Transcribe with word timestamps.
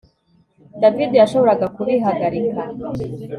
David 0.81 1.11
yashoboraga 1.19 1.65
kubihagarika 1.75 2.61